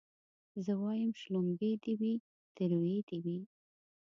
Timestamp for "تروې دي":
2.55-3.17